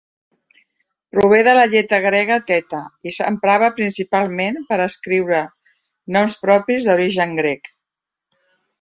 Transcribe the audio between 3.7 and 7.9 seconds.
principalment per escriure noms propis d'origen grec.